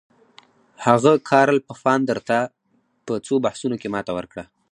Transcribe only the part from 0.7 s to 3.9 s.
هغه کارل پفاندر ته په څو بحثونو